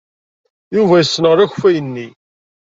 [0.75, 2.07] Yuba yessenɣel akeffay-nni.